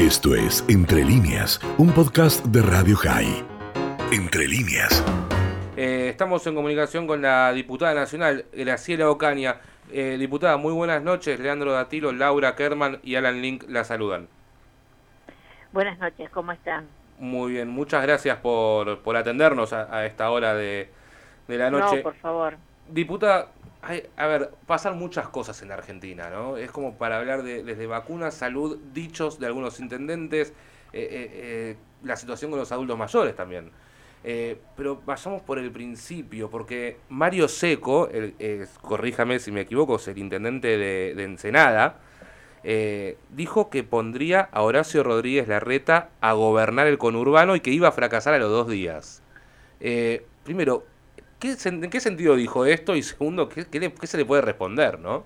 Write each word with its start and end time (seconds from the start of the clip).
Esto 0.00 0.34
es 0.34 0.64
Entre 0.70 1.04
líneas, 1.04 1.60
un 1.76 1.92
podcast 1.92 2.42
de 2.46 2.62
Radio 2.62 2.96
High. 2.96 3.44
Entre 4.10 4.48
líneas. 4.48 5.04
Eh, 5.76 6.08
estamos 6.08 6.46
en 6.46 6.54
comunicación 6.54 7.06
con 7.06 7.20
la 7.20 7.52
diputada 7.52 7.92
nacional, 7.92 8.46
Graciela 8.50 9.10
Ocaña. 9.10 9.60
Eh, 9.92 10.16
diputada, 10.18 10.56
muy 10.56 10.72
buenas 10.72 11.02
noches. 11.02 11.38
Leandro 11.38 11.72
Datilo, 11.72 12.12
Laura 12.12 12.56
Kerman 12.56 13.00
y 13.02 13.16
Alan 13.16 13.42
Link 13.42 13.64
la 13.68 13.84
saludan. 13.84 14.28
Buenas 15.70 15.98
noches, 15.98 16.30
¿cómo 16.30 16.52
están? 16.52 16.88
Muy 17.18 17.52
bien, 17.52 17.68
muchas 17.68 18.02
gracias 18.02 18.38
por, 18.38 19.00
por 19.00 19.18
atendernos 19.18 19.74
a, 19.74 20.06
esta 20.06 20.30
hora 20.30 20.54
de, 20.54 20.88
de 21.46 21.58
la 21.58 21.70
noche. 21.70 21.96
No, 21.96 22.02
por 22.02 22.14
favor. 22.14 22.56
Diputada, 22.92 23.52
a 24.16 24.26
ver, 24.26 24.50
pasan 24.66 24.98
muchas 24.98 25.28
cosas 25.28 25.60
en 25.62 25.68
la 25.68 25.74
Argentina, 25.74 26.28
¿no? 26.28 26.56
Es 26.56 26.70
como 26.70 26.96
para 26.96 27.18
hablar 27.18 27.42
de, 27.42 27.62
desde 27.62 27.86
vacunas, 27.86 28.34
salud, 28.34 28.78
dichos 28.92 29.38
de 29.38 29.46
algunos 29.46 29.80
intendentes, 29.80 30.52
eh, 30.92 31.08
eh, 31.10 31.30
eh, 31.32 31.76
la 32.02 32.16
situación 32.16 32.50
con 32.50 32.60
los 32.60 32.70
adultos 32.72 32.98
mayores 32.98 33.34
también. 33.34 33.70
pero 34.76 35.00
vayamos 35.06 35.40
por 35.42 35.58
el 35.58 35.70
principio, 35.70 36.50
porque 36.50 36.98
Mario 37.08 37.48
Seco, 37.48 38.08
corríjame 38.82 39.38
si 39.38 39.50
me 39.50 39.62
equivoco, 39.62 39.96
es 39.96 40.08
el 40.08 40.18
intendente 40.18 40.76
de, 40.76 41.14
de 41.14 41.24
Ensenada, 41.24 42.00
dijo 43.30 43.70
que 43.70 43.82
pondría 43.82 44.48
a 44.52 44.62
Horacio 44.62 45.02
Rodríguez 45.02 45.48
Larreta 45.48 46.10
a 46.20 46.34
gobernar 46.34 46.86
el 46.86 46.98
conurbano 46.98 47.56
y 47.56 47.60
que 47.60 47.70
iba 47.70 47.88
a 47.88 47.92
fracasar 47.92 48.34
a 48.34 48.38
los 48.38 48.50
dos 48.50 48.68
días. 48.68 49.22
primero, 50.44 50.84
¿En 51.42 51.90
qué 51.90 52.00
sentido 52.00 52.36
dijo 52.36 52.66
esto? 52.66 52.96
Y 52.96 53.02
segundo, 53.02 53.48
¿qué, 53.48 53.64
se 54.02 54.18
le 54.18 54.24
puede 54.24 54.42
responder, 54.42 54.98
no? 54.98 55.24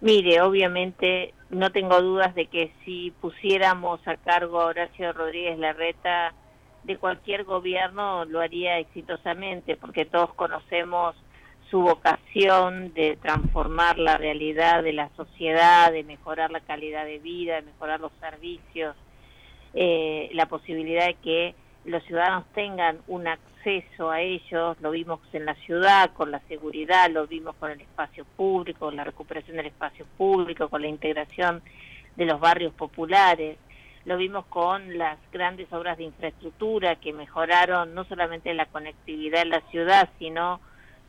Mire, 0.00 0.40
obviamente 0.40 1.34
no 1.50 1.70
tengo 1.70 2.00
dudas 2.00 2.34
de 2.34 2.46
que 2.46 2.72
si 2.84 3.10
pusiéramos 3.20 4.00
a 4.08 4.16
cargo 4.16 4.60
a 4.60 4.66
Horacio 4.66 5.12
Rodríguez 5.12 5.58
Larreta 5.58 6.32
de 6.84 6.96
cualquier 6.96 7.44
gobierno 7.44 8.24
lo 8.24 8.40
haría 8.40 8.78
exitosamente, 8.78 9.76
porque 9.76 10.06
todos 10.06 10.32
conocemos 10.32 11.14
su 11.70 11.82
vocación 11.82 12.94
de 12.94 13.18
transformar 13.20 13.98
la 13.98 14.16
realidad 14.16 14.82
de 14.82 14.94
la 14.94 15.10
sociedad, 15.16 15.92
de 15.92 16.04
mejorar 16.04 16.50
la 16.50 16.60
calidad 16.60 17.04
de 17.04 17.18
vida, 17.18 17.56
de 17.56 17.62
mejorar 17.62 18.00
los 18.00 18.12
servicios, 18.18 18.96
eh, 19.74 20.30
la 20.32 20.46
posibilidad 20.46 21.06
de 21.06 21.14
que 21.14 21.54
los 21.84 22.02
ciudadanos 22.04 22.44
tengan 22.54 22.98
un 23.06 23.26
acceso 23.26 24.10
a 24.10 24.20
ellos, 24.20 24.76
lo 24.80 24.90
vimos 24.90 25.20
en 25.32 25.46
la 25.46 25.54
ciudad 25.54 26.12
con 26.12 26.30
la 26.30 26.40
seguridad, 26.48 27.10
lo 27.10 27.26
vimos 27.26 27.56
con 27.56 27.70
el 27.70 27.80
espacio 27.80 28.24
público, 28.36 28.86
con 28.86 28.96
la 28.96 29.04
recuperación 29.04 29.56
del 29.56 29.66
espacio 29.66 30.06
público, 30.16 30.68
con 30.68 30.82
la 30.82 30.88
integración 30.88 31.62
de 32.16 32.26
los 32.26 32.40
barrios 32.40 32.72
populares, 32.74 33.58
lo 34.04 34.16
vimos 34.16 34.46
con 34.46 34.96
las 34.96 35.18
grandes 35.30 35.70
obras 35.72 35.98
de 35.98 36.04
infraestructura 36.04 36.96
que 36.96 37.12
mejoraron 37.12 37.94
no 37.94 38.04
solamente 38.04 38.52
la 38.54 38.66
conectividad 38.66 39.42
en 39.42 39.50
la 39.50 39.60
ciudad, 39.70 40.08
sino 40.18 40.60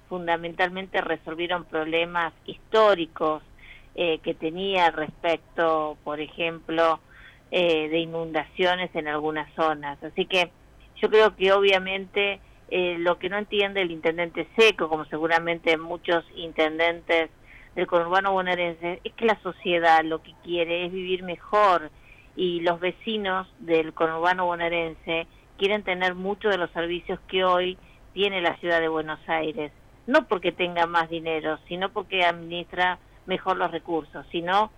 fundamentalmente 0.10 1.00
resolvieron 1.00 1.64
problemas 1.64 2.34
históricos 2.46 3.44
eh, 3.96 4.20
que 4.20 4.34
tenía 4.34 4.92
respecto, 4.92 5.98
por 6.04 6.20
ejemplo, 6.20 7.00
eh, 7.50 7.88
de 7.88 8.00
inundaciones 8.00 8.94
en 8.94 9.08
algunas 9.08 9.54
zonas. 9.56 10.02
Así 10.04 10.26
que 10.26 10.52
yo 11.02 11.10
creo 11.10 11.36
que 11.36 11.52
obviamente 11.52 12.40
eh, 12.70 12.96
lo 13.00 13.18
que 13.18 13.30
no 13.30 13.38
entiende 13.38 13.82
el 13.82 13.92
intendente 13.92 14.48
Seco, 14.56 14.88
como 14.88 15.06
seguramente 15.06 15.78
muchos 15.78 16.24
intendentes 16.36 17.32
del 17.76 17.88
conurbano 17.88 18.32
bonaerense, 18.32 19.02
es 19.04 19.14
que 19.14 19.26
la 19.26 19.42
sociedad 19.42 20.04
lo 20.04 20.22
que 20.22 20.34
quiere 20.44 20.86
es 20.86 20.92
vivir 20.92 21.24
mejor 21.24 21.90
y 22.36 22.62
los 22.62 22.80
vecinos 22.80 23.48
del 23.60 23.94
conurbano 23.94 24.46
bonaerense 24.46 25.28
quieren 25.58 25.84
tener 25.84 26.16
muchos 26.16 26.52
de 26.52 26.58
los 26.58 26.72
servicios 26.72 27.20
que 27.28 27.44
hoy 27.44 27.78
tiene 28.14 28.42
la 28.42 28.56
ciudad 28.58 28.80
de 28.80 28.88
Buenos 28.88 29.20
Aires, 29.28 29.72
no 30.06 30.28
porque 30.28 30.52
tenga 30.52 30.86
más 30.86 31.10
dinero, 31.10 31.60
sino 31.68 31.90
porque 31.90 32.24
administra 32.24 33.00
mejor 33.26 33.58
los 33.58 33.72
recursos, 33.72 34.26
sino 34.32 34.72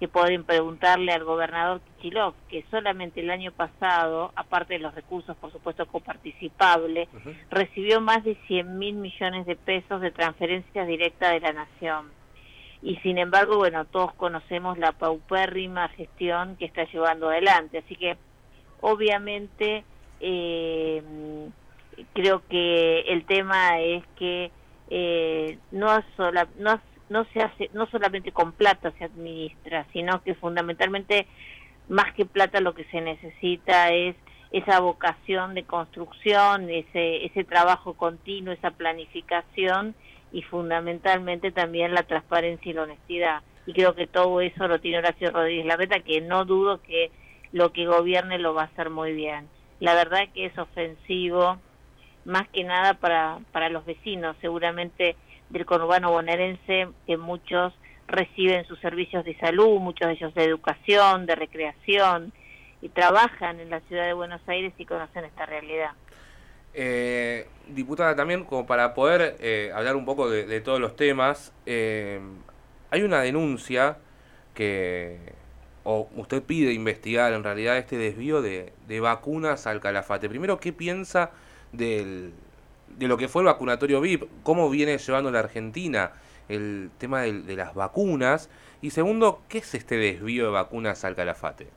que 0.00 0.08
pueden 0.08 0.44
preguntarle 0.44 1.12
al 1.12 1.24
gobernador 1.24 1.82
Kichilov, 1.82 2.32
que 2.48 2.64
solamente 2.70 3.20
el 3.20 3.30
año 3.30 3.52
pasado, 3.52 4.32
aparte 4.34 4.74
de 4.74 4.80
los 4.80 4.94
recursos, 4.94 5.36
por 5.36 5.52
supuesto, 5.52 5.84
coparticipable, 5.84 7.06
recibió 7.50 8.00
más 8.00 8.24
de 8.24 8.34
100 8.46 8.78
mil 8.78 8.94
millones 8.94 9.44
de 9.44 9.56
pesos 9.56 10.00
de 10.00 10.10
transferencias 10.10 10.86
directas 10.88 11.32
de 11.32 11.40
la 11.40 11.52
nación. 11.52 12.10
Y 12.82 12.96
sin 12.96 13.18
embargo, 13.18 13.58
bueno, 13.58 13.84
todos 13.84 14.14
conocemos 14.14 14.78
la 14.78 14.92
paupérrima 14.92 15.88
gestión 15.90 16.56
que 16.56 16.64
está 16.64 16.84
llevando 16.84 17.28
adelante. 17.28 17.76
Así 17.84 17.94
que, 17.94 18.16
obviamente, 18.80 19.84
eh, 20.20 21.02
creo 22.14 22.42
que 22.48 23.00
el 23.00 23.26
tema 23.26 23.78
es 23.80 24.02
que 24.16 24.50
eh, 24.88 25.58
no, 25.70 26.02
sola, 26.16 26.48
no 26.58 26.80
no 27.10 27.26
se 27.32 27.42
hace, 27.42 27.70
no 27.74 27.86
solamente 27.90 28.32
con 28.32 28.52
plata 28.52 28.92
se 28.98 29.04
administra, 29.04 29.84
sino 29.92 30.22
que 30.22 30.34
fundamentalmente 30.34 31.26
más 31.88 32.14
que 32.14 32.24
plata 32.24 32.60
lo 32.60 32.72
que 32.72 32.84
se 32.84 33.00
necesita 33.00 33.90
es 33.90 34.16
esa 34.52 34.80
vocación 34.80 35.54
de 35.54 35.64
construcción, 35.64 36.70
ese, 36.70 37.26
ese 37.26 37.44
trabajo 37.44 37.94
continuo, 37.94 38.54
esa 38.54 38.70
planificación 38.70 39.94
y 40.32 40.42
fundamentalmente 40.42 41.50
también 41.50 41.94
la 41.94 42.04
transparencia 42.04 42.70
y 42.70 42.74
la 42.74 42.82
honestidad. 42.82 43.42
Y 43.66 43.72
creo 43.72 43.94
que 43.94 44.06
todo 44.06 44.40
eso 44.40 44.68
lo 44.68 44.80
tiene 44.80 44.98
Horacio 44.98 45.30
Rodríguez 45.32 45.66
Larreta, 45.66 46.00
que 46.00 46.20
no 46.20 46.44
dudo 46.44 46.80
que 46.80 47.10
lo 47.52 47.72
que 47.72 47.86
gobierne 47.86 48.38
lo 48.38 48.54
va 48.54 48.62
a 48.62 48.66
hacer 48.66 48.90
muy 48.90 49.12
bien. 49.12 49.48
La 49.80 49.94
verdad 49.94 50.28
que 50.32 50.46
es 50.46 50.58
ofensivo, 50.58 51.58
más 52.24 52.48
que 52.48 52.64
nada 52.64 52.94
para, 52.94 53.38
para 53.50 53.68
los 53.68 53.84
vecinos. 53.84 54.36
Seguramente 54.40 55.16
del 55.50 55.66
conurbano 55.66 56.10
bonaerense 56.10 56.88
que 57.06 57.16
muchos 57.16 57.74
reciben 58.06 58.64
sus 58.66 58.78
servicios 58.80 59.24
de 59.24 59.36
salud, 59.38 59.78
muchos 59.80 60.08
de 60.08 60.14
ellos 60.14 60.34
de 60.34 60.44
educación, 60.44 61.26
de 61.26 61.34
recreación, 61.34 62.32
y 62.82 62.88
trabajan 62.88 63.60
en 63.60 63.70
la 63.70 63.80
ciudad 63.80 64.06
de 64.06 64.12
Buenos 64.12 64.40
Aires 64.46 64.72
y 64.78 64.86
conocen 64.86 65.24
esta 65.24 65.46
realidad. 65.46 65.90
Eh, 66.72 67.48
diputada, 67.68 68.14
también 68.14 68.44
como 68.44 68.66
para 68.66 68.94
poder 68.94 69.36
eh, 69.40 69.70
hablar 69.74 69.96
un 69.96 70.04
poco 70.04 70.30
de, 70.30 70.60
todos 70.60 70.80
los 70.80 70.96
temas, 70.96 71.52
eh, 71.66 72.20
hay 72.90 73.02
una 73.02 73.20
denuncia 73.20 73.98
que, 74.54 75.18
o 75.84 76.08
usted 76.16 76.42
pide 76.42 76.72
investigar 76.72 77.32
en 77.32 77.44
realidad 77.44 77.76
este 77.76 77.96
desvío 77.96 78.40
de, 78.40 78.72
de 78.86 79.00
vacunas 79.00 79.66
al 79.66 79.80
calafate. 79.80 80.28
Primero, 80.28 80.58
¿qué 80.58 80.72
piensa 80.72 81.32
del, 81.72 82.32
de 82.96 83.08
lo 83.08 83.16
que 83.16 83.28
fue 83.28 83.42
el 83.42 83.46
vacunatorio 83.46 84.00
VIP, 84.00 84.24
cómo 84.42 84.68
viene 84.70 84.98
llevando 84.98 85.30
la 85.30 85.40
Argentina 85.40 86.12
el 86.48 86.90
tema 86.98 87.22
de, 87.22 87.56
las 87.56 87.74
vacunas. 87.74 88.50
Y 88.82 88.90
segundo, 88.90 89.42
¿qué 89.48 89.58
es 89.58 89.74
este 89.74 89.96
desvío 89.96 90.44
de 90.44 90.50
vacunas 90.50 91.04
al 91.04 91.14
calafate? 91.14 91.68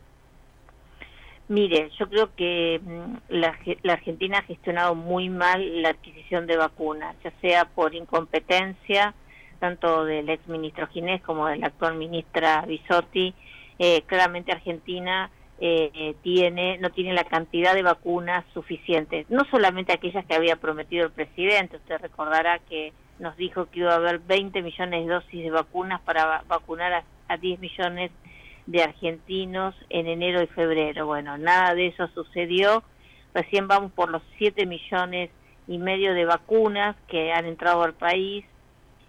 Mire, 1.48 1.90
yo 2.00 2.10
creo 2.10 2.34
que 2.36 2.80
mm, 2.84 3.16
la, 3.30 3.58
la, 3.84 3.94
Argentina 3.94 4.40
ha 4.40 4.44
gestionado 4.44 4.96
muy 4.96 5.30
mal 5.30 5.82
la 5.82 5.90
adquisición 5.90 6.48
de 6.48 6.58
vacunas, 6.58 7.16
ya 7.24 7.32
sea 7.42 7.66
por 7.66 7.94
incompetencia, 7.94 9.14
tanto 9.60 10.06
del 10.06 10.30
ex 10.30 10.48
ministro 10.48 10.88
Ginés 10.88 11.22
como 11.22 11.48
de 11.48 11.58
la 11.58 11.68
actual 11.68 11.96
ministra 11.96 12.64
Bisotti. 12.66 13.34
Eh, 13.80 14.04
claramente 14.06 14.52
Argentina 14.52 15.30
eh, 15.60 16.16
tiene 16.24 16.78
no 16.80 16.90
tiene 16.90 17.14
la 17.14 17.24
cantidad 17.24 17.74
de 17.74 17.84
vacunas 17.84 18.44
suficientes, 18.54 19.30
no 19.30 19.44
solamente 19.50 19.94
aquellas 19.94 20.26
que 20.26 20.36
había 20.36 20.56
prometido 20.56 21.06
el 21.06 21.12
presidente, 21.12 21.78
usted 21.78 22.00
recordará 22.02 22.60
que 22.60 22.94
nos 23.20 23.38
dijo 23.38 23.68
que 23.70 23.80
iba 23.80 23.94
a 23.94 23.98
haber 23.98 24.20
20 24.20 24.62
millones 24.62 25.06
de 25.06 25.14
dosis 25.14 25.44
de 25.44 25.52
vacunas 25.52 26.02
para 26.02 26.44
vacunar 26.48 27.06
a, 27.28 27.38
10 27.38 27.60
millones 27.60 28.12
de 28.68 28.84
argentinos 28.84 29.74
en 29.90 30.08
enero 30.08 30.44
y 30.44 30.48
febrero. 30.48 31.08
Bueno, 31.08 31.36
nada 31.38 31.74
de 31.74 31.88
eso 31.88 32.08
sucedió, 32.10 32.84
recién 33.34 33.68
vamos 33.68 33.92
por 33.92 34.10
los 34.10 34.22
7 34.38 34.68
millones 34.68 35.32
y 35.68 35.80
medio 35.80 36.14
de 36.14 36.26
vacunas 36.26 36.96
que 37.08 37.32
han 37.32 37.46
entrado 37.46 37.84
al 37.84 37.94
país 37.94 38.46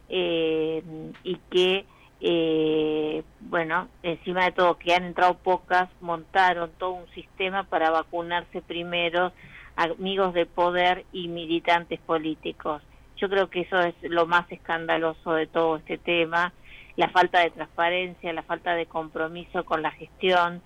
eh, 0.08 0.82
y 1.22 1.36
que 1.50 1.84
eh, 2.26 3.22
bueno, 3.38 3.88
encima 4.02 4.46
de 4.46 4.52
todo 4.52 4.78
que 4.78 4.94
han 4.94 5.04
entrado 5.04 5.34
pocas, 5.34 5.90
montaron 6.00 6.70
todo 6.78 6.92
un 6.92 7.06
sistema 7.10 7.64
para 7.64 7.90
vacunarse 7.90 8.62
primero 8.62 9.30
amigos 9.76 10.32
de 10.32 10.46
poder 10.46 11.04
y 11.12 11.28
militantes 11.28 12.00
políticos. 12.00 12.80
Yo 13.18 13.28
creo 13.28 13.50
que 13.50 13.60
eso 13.60 13.78
es 13.78 13.94
lo 14.04 14.24
más 14.24 14.50
escandaloso 14.50 15.34
de 15.34 15.46
todo 15.46 15.76
este 15.76 15.98
tema, 15.98 16.54
la 16.96 17.10
falta 17.10 17.40
de 17.40 17.50
transparencia, 17.50 18.32
la 18.32 18.42
falta 18.42 18.74
de 18.74 18.86
compromiso 18.86 19.66
con 19.66 19.82
la 19.82 19.90
gestión. 19.90 20.62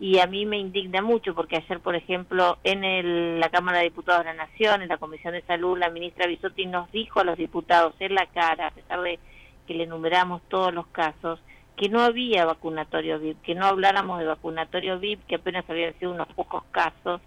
Y 0.00 0.18
a 0.20 0.26
mí 0.26 0.46
me 0.46 0.56
indigna 0.56 1.02
mucho 1.02 1.34
porque 1.34 1.56
ayer, 1.56 1.80
por 1.80 1.94
ejemplo, 1.94 2.56
en 2.64 3.38
la 3.38 3.50
Cámara 3.50 3.78
de 3.78 3.84
Diputados 3.84 4.24
de 4.24 4.32
la 4.32 4.46
Nación, 4.46 4.80
en 4.80 4.88
la 4.88 4.96
Comisión 4.96 5.34
de 5.34 5.42
Salud, 5.42 5.78
la 5.78 5.90
ministra 5.90 6.26
Bisotti 6.26 6.64
nos 6.64 6.90
dijo 6.90 7.20
a 7.20 7.24
los 7.24 7.36
diputados 7.36 7.94
en 8.00 8.14
la 8.14 8.24
cara, 8.28 8.68
a 8.68 8.70
pesar 8.70 9.02
de 9.02 9.18
que 9.66 9.74
le 9.74 9.84
enumeramos 9.84 10.42
todos 10.48 10.72
los 10.72 10.86
casos, 10.88 11.40
que 11.76 11.88
no 11.88 12.00
había 12.00 12.44
vacunatorio 12.44 13.18
VIP, 13.18 13.42
que 13.42 13.54
no 13.54 13.66
habláramos 13.66 14.18
de 14.18 14.26
vacunatorio 14.26 14.98
VIP, 14.98 15.26
que 15.26 15.36
apenas 15.36 15.68
habían 15.68 15.98
sido 15.98 16.12
unos 16.12 16.28
pocos 16.28 16.62
casos 16.70 17.20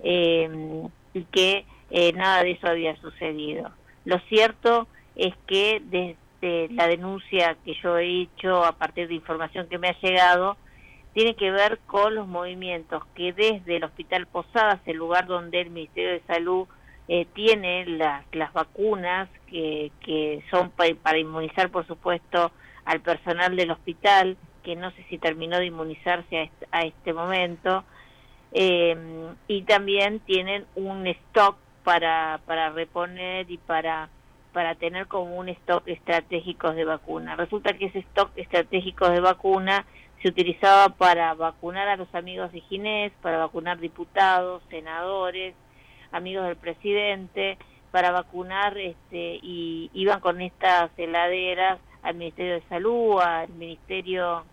eh, 0.00 0.48
y 1.12 1.22
que 1.24 1.64
eh, 1.90 2.12
nada 2.12 2.42
de 2.42 2.52
eso 2.52 2.66
había 2.66 2.96
sucedido. 2.96 3.70
Lo 4.04 4.18
cierto 4.28 4.86
es 5.16 5.34
que 5.46 5.80
desde 5.84 6.68
la 6.74 6.88
denuncia 6.88 7.56
que 7.64 7.74
yo 7.82 7.96
he 7.98 8.22
hecho 8.22 8.64
a 8.64 8.72
partir 8.72 9.08
de 9.08 9.14
información 9.14 9.68
que 9.68 9.78
me 9.78 9.88
ha 9.88 10.00
llegado, 10.00 10.56
tiene 11.14 11.36
que 11.36 11.50
ver 11.52 11.78
con 11.86 12.14
los 12.14 12.26
movimientos 12.26 13.04
que 13.14 13.32
desde 13.32 13.76
el 13.76 13.84
Hospital 13.84 14.26
Posadas, 14.26 14.80
el 14.84 14.96
lugar 14.96 15.26
donde 15.26 15.60
el 15.60 15.70
Ministerio 15.70 16.10
de 16.10 16.22
Salud 16.26 16.66
eh, 17.08 17.26
tiene 17.34 17.84
las, 17.86 18.24
las 18.32 18.52
vacunas 18.52 19.28
que, 19.46 19.92
que 20.00 20.42
son 20.50 20.70
para 20.70 21.18
inmunizar, 21.18 21.70
por 21.70 21.86
supuesto, 21.86 22.50
al 22.84 23.00
personal 23.00 23.56
del 23.56 23.70
hospital, 23.70 24.36
que 24.62 24.76
no 24.76 24.90
sé 24.92 25.04
si 25.08 25.18
terminó 25.18 25.58
de 25.58 25.66
inmunizarse 25.66 26.50
a 26.72 26.82
este, 26.82 27.12
momento, 27.12 27.84
eh, 28.52 28.96
y 29.48 29.62
también 29.62 30.20
tienen 30.20 30.64
un 30.74 31.06
stock 31.06 31.56
para, 31.82 32.40
para 32.46 32.70
reponer 32.70 33.50
y 33.50 33.58
para, 33.58 34.08
para 34.52 34.74
tener 34.74 35.06
como 35.06 35.36
un 35.36 35.50
stock 35.50 35.86
estratégico 35.86 36.72
de 36.72 36.84
vacuna. 36.84 37.36
Resulta 37.36 37.74
que 37.74 37.86
ese 37.86 37.98
stock 38.00 38.30
estratégico 38.36 39.10
de 39.10 39.20
vacuna 39.20 39.84
se 40.22 40.28
utilizaba 40.28 40.88
para 40.88 41.34
vacunar 41.34 41.88
a 41.88 41.96
los 41.96 42.12
amigos 42.14 42.50
de 42.52 42.60
Ginés, 42.60 43.12
para 43.20 43.36
vacunar 43.36 43.78
diputados, 43.78 44.62
senadores, 44.70 45.54
amigos 46.14 46.46
del 46.46 46.56
presidente, 46.56 47.58
para 47.90 48.10
vacunar 48.10 48.76
este, 48.78 49.38
y 49.42 49.90
iban 49.94 50.20
con 50.20 50.40
estas 50.40 50.90
heladeras 50.96 51.78
al 52.02 52.16
Ministerio 52.16 52.54
de 52.54 52.62
Salud, 52.68 53.20
al 53.20 53.48
Ministerio 53.50 54.44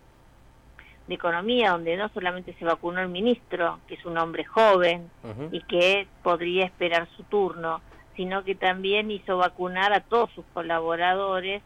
de 1.08 1.14
Economía, 1.14 1.72
donde 1.72 1.96
no 1.96 2.08
solamente 2.10 2.54
se 2.54 2.64
vacunó 2.64 3.00
el 3.00 3.08
ministro, 3.08 3.80
que 3.88 3.94
es 3.94 4.04
un 4.04 4.16
hombre 4.16 4.44
joven 4.44 5.10
y 5.50 5.60
que 5.62 6.06
podría 6.22 6.64
esperar 6.64 7.08
su 7.16 7.24
turno, 7.24 7.80
sino 8.16 8.44
que 8.44 8.54
también 8.54 9.10
hizo 9.10 9.36
vacunar 9.36 9.92
a 9.92 10.00
todos 10.00 10.30
sus 10.32 10.44
colaboradores, 10.54 11.62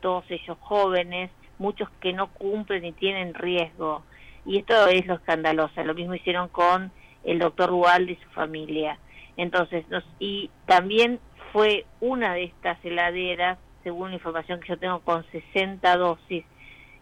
todos 0.00 0.24
ellos 0.30 0.56
jóvenes, 0.60 1.30
muchos 1.58 1.88
que 2.00 2.12
no 2.12 2.28
cumplen 2.28 2.84
y 2.84 2.92
tienen 2.92 3.34
riesgo. 3.34 4.02
Y 4.46 4.58
esto 4.58 4.88
es 4.88 5.06
lo 5.06 5.14
escandaloso. 5.14 5.82
Lo 5.84 5.94
mismo 5.94 6.14
hicieron 6.14 6.48
con 6.48 6.90
el 7.24 7.38
doctor 7.38 7.70
Rualde 7.70 8.12
y 8.12 8.16
su 8.16 8.30
familia. 8.30 8.98
Entonces, 9.36 9.88
nos, 9.88 10.04
y 10.18 10.50
también 10.66 11.20
fue 11.52 11.86
una 12.00 12.34
de 12.34 12.44
estas 12.44 12.82
heladeras, 12.84 13.58
según 13.82 14.10
la 14.10 14.16
información 14.16 14.60
que 14.60 14.68
yo 14.68 14.78
tengo, 14.78 15.00
con 15.00 15.24
60 15.30 15.96
dosis. 15.96 16.44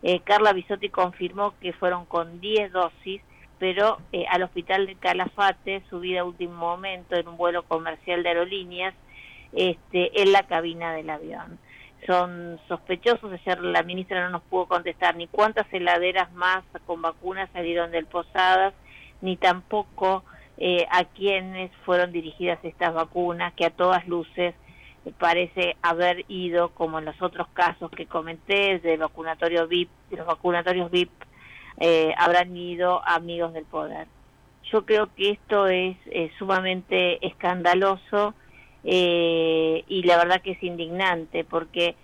Eh, 0.03 0.21
Carla 0.21 0.53
Bisotti 0.53 0.89
confirmó 0.89 1.55
que 1.61 1.73
fueron 1.73 2.07
con 2.07 2.41
10 2.41 2.73
dosis, 2.73 3.23
pero 3.59 3.99
eh, 4.13 4.25
al 4.29 4.43
hospital 4.43 4.87
de 4.87 4.97
Calafate, 4.97 5.83
subida 5.89 6.21
a 6.21 6.25
último 6.25 6.55
momento 6.55 7.17
en 7.17 7.29
un 7.29 7.37
vuelo 7.37 7.63
comercial 7.63 8.23
de 8.23 8.31
aerolíneas, 8.31 8.95
este, 9.53 10.23
en 10.23 10.33
la 10.33 10.43
cabina 10.45 10.93
del 10.93 11.11
avión. 11.11 11.59
Son 12.07 12.59
sospechosos, 12.67 13.33
ayer 13.33 13.61
la 13.63 13.83
ministra 13.85 14.25
no 14.25 14.31
nos 14.31 14.43
pudo 14.43 14.67
contestar 14.67 15.15
ni 15.15 15.29
cuántas 15.29 15.73
heladeras 15.73 16.33
más 16.33 16.65
con 16.85 17.01
vacunas 17.01 17.49
salieron 17.53 17.93
del 17.93 18.07
Posadas, 18.07 18.75
ni 19.21 19.37
tampoco 19.37 20.25
eh, 20.65 20.87
a 20.93 21.03
quienes 21.07 21.73
fueron 21.85 22.13
dirigidas 22.13 22.57
estas 22.63 22.95
vacunas, 22.95 23.53
que 23.55 23.67
a 23.67 23.71
todas 23.71 24.07
luces 24.07 24.55
parece 25.19 25.77
haber 25.83 26.25
ido, 26.29 26.69
como 26.69 27.01
en 27.01 27.05
los 27.05 27.21
otros 27.21 27.49
casos 27.53 27.91
que 27.91 28.07
comenté, 28.07 28.79
de 28.79 28.97
vacunatorio 28.97 29.67
VIP, 29.67 29.91
de 30.09 30.19
los 30.19 30.27
vacunatorios 30.29 30.89
VIP, 30.89 31.11
eh, 31.81 32.15
habrán 32.17 32.57
ido 32.57 33.03
amigos 33.05 33.53
del 33.55 33.65
poder. 33.65 34.07
Yo 34.71 34.87
creo 34.87 35.13
que 35.17 35.31
esto 35.31 35.67
es 35.67 35.97
sumamente 36.39 37.27
escandaloso 37.27 38.35
eh, 38.85 39.83
y 39.89 40.05
la 40.05 40.17
verdad 40.17 40.43
que 40.43 40.53
es 40.53 40.63
indignante 40.63 41.43
porque 41.43 41.97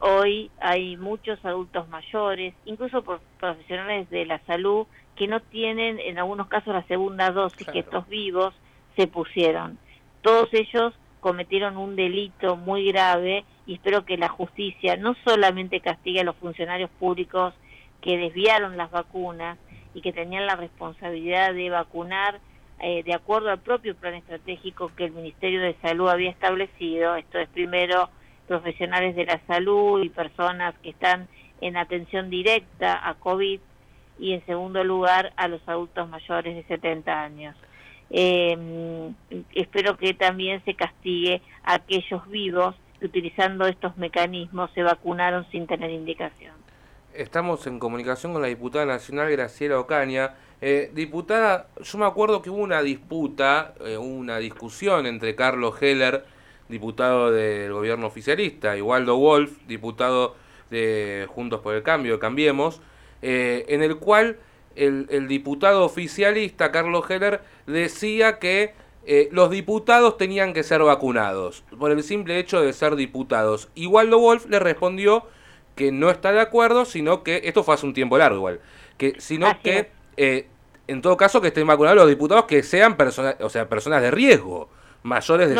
hoy 0.00 0.50
hay 0.60 0.96
muchos 0.96 1.44
adultos 1.44 1.88
mayores, 1.88 2.54
incluso 2.64 3.02
profesionales 3.38 4.10
de 4.10 4.26
la 4.26 4.38
salud, 4.40 4.86
que 5.16 5.28
no 5.28 5.40
tienen 5.40 6.00
en 6.00 6.18
algunos 6.18 6.48
casos 6.48 6.74
la 6.74 6.82
segunda 6.84 7.30
dosis 7.30 7.66
que 7.66 7.80
estos 7.80 8.08
vivos 8.08 8.54
se 8.96 9.06
pusieron. 9.06 9.78
Todos 10.22 10.48
ellos 10.52 10.94
cometieron 11.20 11.76
un 11.76 11.94
delito 11.94 12.56
muy 12.56 12.90
grave 12.90 13.44
y 13.66 13.74
espero 13.74 14.04
que 14.04 14.16
la 14.16 14.28
justicia 14.28 14.96
no 14.96 15.14
solamente 15.24 15.80
castigue 15.80 16.20
a 16.20 16.24
los 16.24 16.36
funcionarios 16.36 16.90
públicos 16.90 17.54
que 18.00 18.16
desviaron 18.16 18.76
las 18.76 18.90
vacunas 18.90 19.58
y 19.94 20.00
que 20.00 20.12
tenían 20.12 20.46
la 20.46 20.56
responsabilidad 20.56 21.54
de 21.54 21.70
vacunar 21.70 22.40
eh, 22.80 23.04
de 23.04 23.14
acuerdo 23.14 23.50
al 23.50 23.60
propio 23.60 23.94
plan 23.94 24.14
estratégico 24.14 24.90
que 24.96 25.04
el 25.04 25.12
Ministerio 25.12 25.60
de 25.60 25.76
Salud 25.82 26.08
había 26.08 26.30
establecido. 26.30 27.14
Esto 27.14 27.38
es 27.38 27.48
primero 27.50 28.10
profesionales 28.52 29.16
de 29.16 29.24
la 29.24 29.40
salud 29.46 30.02
y 30.02 30.10
personas 30.10 30.74
que 30.82 30.90
están 30.90 31.26
en 31.62 31.78
atención 31.78 32.28
directa 32.28 33.08
a 33.08 33.14
COVID 33.14 33.60
y 34.18 34.32
en 34.34 34.44
segundo 34.44 34.84
lugar 34.84 35.32
a 35.36 35.48
los 35.48 35.66
adultos 35.66 36.06
mayores 36.10 36.54
de 36.54 36.64
70 36.64 37.22
años. 37.22 37.56
Eh, 38.10 39.10
espero 39.54 39.96
que 39.96 40.12
también 40.12 40.62
se 40.66 40.74
castigue 40.74 41.40
a 41.64 41.76
aquellos 41.76 42.28
vivos 42.28 42.74
que 43.00 43.06
utilizando 43.06 43.66
estos 43.66 43.96
mecanismos 43.96 44.70
se 44.74 44.82
vacunaron 44.82 45.46
sin 45.50 45.66
tener 45.66 45.90
indicación. 45.90 46.52
Estamos 47.14 47.66
en 47.66 47.78
comunicación 47.78 48.34
con 48.34 48.42
la 48.42 48.48
diputada 48.48 48.84
nacional 48.84 49.30
Graciela 49.30 49.80
Ocaña. 49.80 50.34
Eh, 50.60 50.90
diputada, 50.92 51.68
yo 51.80 51.98
me 51.98 52.04
acuerdo 52.04 52.42
que 52.42 52.50
hubo 52.50 52.62
una 52.62 52.82
disputa, 52.82 53.72
eh, 53.80 53.96
una 53.96 54.36
discusión 54.36 55.06
entre 55.06 55.34
Carlos 55.34 55.80
Heller, 55.80 56.24
diputado 56.68 57.30
del 57.30 57.72
gobierno 57.72 58.06
oficialista, 58.06 58.76
y 58.76 58.80
Waldo 58.80 59.16
Wolf, 59.16 59.58
diputado 59.66 60.36
de 60.70 61.26
Juntos 61.28 61.60
por 61.60 61.74
el 61.74 61.82
Cambio, 61.82 62.18
Cambiemos, 62.18 62.80
eh, 63.20 63.64
en 63.68 63.82
el 63.82 63.96
cual 63.96 64.38
el, 64.74 65.28
diputado 65.28 65.84
oficialista 65.84 66.72
Carlos 66.72 67.08
Heller 67.08 67.42
decía 67.66 68.38
que 68.38 68.74
eh, 69.04 69.28
los 69.32 69.50
diputados 69.50 70.16
tenían 70.16 70.52
que 70.52 70.62
ser 70.62 70.82
vacunados 70.82 71.64
por 71.78 71.90
el 71.90 72.02
simple 72.02 72.38
hecho 72.38 72.60
de 72.60 72.72
ser 72.72 72.96
diputados. 72.96 73.68
Y 73.74 73.86
Waldo 73.86 74.18
Wolf 74.18 74.46
le 74.46 74.58
respondió 74.58 75.26
que 75.74 75.92
no 75.92 76.10
está 76.10 76.32
de 76.32 76.40
acuerdo, 76.40 76.84
sino 76.84 77.22
que, 77.22 77.42
esto 77.44 77.64
fue 77.64 77.74
hace 77.74 77.86
un 77.86 77.94
tiempo 77.94 78.18
largo 78.18 78.36
igual, 78.36 78.60
que 78.98 79.14
sino 79.18 79.60
que 79.62 79.90
eh, 80.16 80.46
en 80.86 81.02
todo 81.02 81.16
caso 81.16 81.40
que 81.40 81.48
estén 81.48 81.66
vacunados 81.66 81.96
los 81.96 82.08
diputados 82.08 82.44
que 82.44 82.62
sean 82.62 82.96
personas, 82.96 83.36
o 83.40 83.48
sea, 83.48 83.68
personas 83.68 84.02
de 84.02 84.10
riesgo, 84.10 84.68
mayores 85.02 85.48
de 85.48 85.56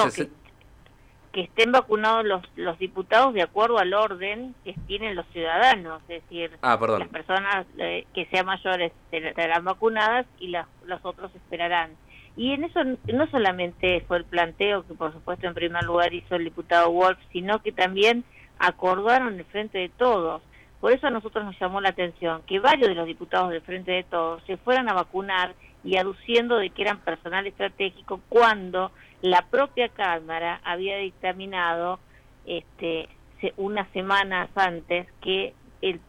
que 1.32 1.42
estén 1.42 1.72
vacunados 1.72 2.24
los, 2.24 2.42
los 2.56 2.78
diputados 2.78 3.32
de 3.32 3.42
acuerdo 3.42 3.78
al 3.78 3.94
orden 3.94 4.54
que 4.64 4.74
tienen 4.86 5.16
los 5.16 5.26
ciudadanos, 5.28 6.02
es 6.08 6.22
decir, 6.22 6.50
ah, 6.60 6.78
las 6.98 7.08
personas 7.08 7.66
eh, 7.78 8.06
que 8.14 8.26
sean 8.26 8.46
mayores 8.46 8.92
estarán 9.10 9.64
vacunadas 9.64 10.26
y 10.38 10.48
las, 10.48 10.66
los 10.84 11.00
otros 11.04 11.34
esperarán. 11.34 11.92
Y 12.36 12.52
en 12.52 12.64
eso 12.64 12.80
no 12.84 13.26
solamente 13.30 14.04
fue 14.06 14.18
el 14.18 14.24
planteo 14.24 14.86
que 14.86 14.94
por 14.94 15.12
supuesto 15.12 15.46
en 15.46 15.54
primer 15.54 15.84
lugar 15.84 16.12
hizo 16.14 16.36
el 16.36 16.44
diputado 16.44 16.90
Wolf, 16.90 17.18
sino 17.32 17.62
que 17.62 17.72
también 17.72 18.24
acordaron 18.58 19.34
el 19.38 19.44
frente 19.46 19.78
de 19.78 19.88
todos. 19.88 20.42
Por 20.80 20.92
eso 20.92 21.06
a 21.06 21.10
nosotros 21.10 21.44
nos 21.44 21.58
llamó 21.58 21.80
la 21.80 21.90
atención 21.90 22.42
que 22.46 22.58
varios 22.58 22.88
de 22.88 22.94
los 22.94 23.06
diputados 23.06 23.50
del 23.50 23.62
frente 23.62 23.92
de 23.92 24.02
todos 24.02 24.42
se 24.46 24.56
fueran 24.58 24.88
a 24.88 24.94
vacunar 24.94 25.54
y 25.84 25.96
aduciendo 25.96 26.58
de 26.58 26.70
que 26.70 26.82
eran 26.82 26.98
personal 26.98 27.46
estratégico 27.46 28.20
cuando 28.28 28.92
la 29.22 29.42
propia 29.42 29.88
Cámara 29.88 30.60
había 30.64 30.96
dictaminado 30.98 31.98
este, 32.44 33.08
unas 33.56 33.88
semanas 33.92 34.50
antes 34.54 35.06
que 35.20 35.54
el, 35.80 36.00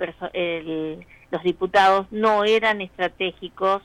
los 1.32 1.44
diputados 1.44 2.08
no 2.12 2.44
eran 2.44 2.82
estratégicos, 2.82 3.82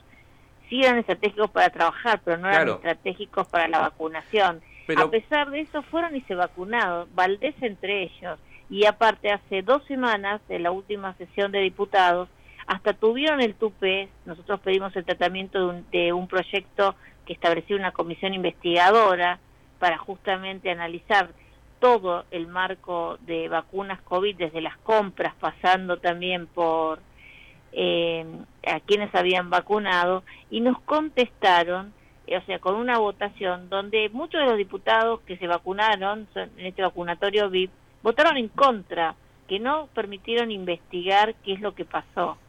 sí 0.67 0.81
eran 0.81 0.99
estratégicos 0.99 1.49
para 1.49 1.69
trabajar, 1.69 2.21
pero 2.23 2.37
no 2.37 2.49
eran 2.49 2.69
estratégicos 2.69 3.47
para 3.47 3.67
la 3.67 3.79
vacunación. 3.79 4.61
A 4.97 5.07
pesar 5.07 5.51
de 5.51 5.61
eso, 5.61 5.83
fueron 5.83 6.15
y 6.15 6.21
se 6.21 6.33
vacunaron, 6.35 7.07
Valdés 7.13 7.55
entre 7.61 8.03
ellos. 8.03 8.39
Y 8.69 8.85
aparte, 8.85 9.31
hace 9.31 9.61
dos 9.61 9.83
semanas 9.85 10.41
de 10.47 10.59
la 10.59 10.71
última 10.71 11.13
sesión 11.15 11.51
de 11.51 11.59
diputados, 11.59 12.29
hasta 12.67 12.93
tuvieron 12.93 13.41
el 13.41 13.55
tupe, 13.55 14.09
nosotros 14.25 14.59
pedimos 14.59 14.95
el 14.95 15.03
tratamiento 15.03 15.73
de 15.91 16.13
un, 16.13 16.27
proyecto 16.27 16.95
que 17.29 17.33
estableció 17.33 17.75
una 17.75 17.91
comisión 17.91 18.33
investigadora 18.33 19.37
para 19.77 19.99
justamente 19.99 20.71
analizar 20.71 21.29
todo 21.79 22.25
el 22.31 22.47
marco 22.47 23.19
de 23.21 23.47
vacunas 23.47 24.01
COVID, 24.01 24.35
desde 24.35 24.61
las 24.61 24.75
compras, 24.77 25.35
pasando 25.39 25.97
también 25.97 26.47
por 26.47 26.99
eh, 27.71 28.25
a 28.65 28.79
quienes 28.79 29.13
habían 29.13 29.51
vacunado, 29.51 30.23
y 30.49 30.61
nos 30.61 30.81
contestaron, 30.81 31.93
eh, 32.25 32.37
o 32.37 32.41
sea, 32.47 32.57
con 32.57 32.73
una 32.73 32.97
votación 32.97 33.69
donde 33.69 34.09
muchos 34.09 34.41
de 34.41 34.47
los 34.47 34.57
diputados 34.57 35.21
que 35.21 35.37
se 35.37 35.45
vacunaron 35.45 36.27
en 36.33 36.65
este 36.65 36.81
vacunatorio 36.81 37.47
VIP 37.51 37.69
votaron 38.01 38.37
en 38.37 38.47
contra 38.47 39.13
que 39.47 39.59
no 39.59 39.87
permitieron 39.93 40.49
investigar 40.49 41.35
qué 41.45 41.53
es 41.53 41.61
lo 41.61 41.75
que 41.75 41.85
pasó. 41.85 42.39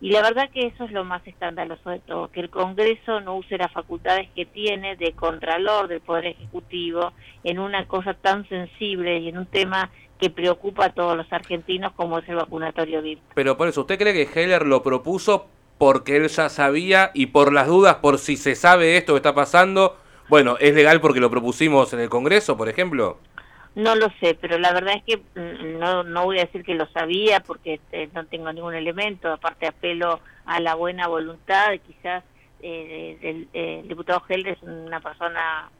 Y 0.00 0.10
la 0.10 0.22
verdad 0.22 0.48
que 0.50 0.66
eso 0.66 0.84
es 0.84 0.92
lo 0.92 1.04
más 1.04 1.26
escandaloso 1.26 1.90
de 1.90 1.98
todo, 1.98 2.30
que 2.30 2.40
el 2.40 2.48
Congreso 2.48 3.20
no 3.20 3.36
use 3.36 3.58
las 3.58 3.70
facultades 3.70 4.28
que 4.34 4.46
tiene 4.46 4.96
de 4.96 5.12
contralor 5.12 5.88
del 5.88 6.00
Poder 6.00 6.26
Ejecutivo 6.26 7.12
en 7.44 7.58
una 7.58 7.86
cosa 7.86 8.14
tan 8.14 8.48
sensible 8.48 9.18
y 9.18 9.28
en 9.28 9.36
un 9.36 9.46
tema 9.46 9.90
que 10.18 10.30
preocupa 10.30 10.86
a 10.86 10.92
todos 10.92 11.16
los 11.16 11.30
argentinos 11.32 11.92
como 11.92 12.18
es 12.18 12.28
el 12.28 12.36
vacunatorio 12.36 13.02
VIP. 13.02 13.20
Pero 13.34 13.56
por 13.56 13.68
eso, 13.68 13.82
¿usted 13.82 13.98
cree 13.98 14.14
que 14.14 14.40
Heller 14.40 14.66
lo 14.66 14.82
propuso 14.82 15.48
porque 15.76 16.16
él 16.16 16.28
ya 16.28 16.48
sabía 16.48 17.10
y 17.14 17.26
por 17.26 17.52
las 17.52 17.66
dudas, 17.66 17.96
por 17.96 18.18
si 18.18 18.36
se 18.36 18.54
sabe 18.54 18.96
esto 18.96 19.12
que 19.12 19.18
está 19.18 19.34
pasando, 19.34 19.96
bueno, 20.28 20.56
¿es 20.60 20.74
legal 20.74 21.00
porque 21.00 21.20
lo 21.20 21.30
propusimos 21.30 21.92
en 21.92 22.00
el 22.00 22.08
Congreso, 22.08 22.56
por 22.56 22.68
ejemplo? 22.68 23.18
No 23.74 23.94
lo 23.94 24.08
sé, 24.20 24.34
pero 24.34 24.58
la 24.58 24.72
verdad 24.72 24.94
es 24.96 25.04
que 25.04 25.16
mm, 25.18 25.78
no, 25.78 26.02
no 26.02 26.24
voy 26.24 26.38
a 26.38 26.44
decir 26.44 26.64
que 26.64 26.74
lo 26.74 26.86
sabía 26.88 27.40
porque 27.40 27.74
este, 27.74 28.08
no 28.08 28.26
tengo 28.26 28.52
ningún 28.52 28.74
elemento, 28.74 29.32
aparte 29.32 29.66
apelo 29.66 30.20
a 30.44 30.60
la 30.60 30.74
buena 30.74 31.06
voluntad, 31.06 31.72
quizás 31.86 32.24
eh, 32.62 33.16
el, 33.22 33.48
el, 33.52 33.88
diputado 33.88 34.22
Heller 34.28 34.54
es 34.54 34.62
una 34.62 35.00
persona 35.00 35.70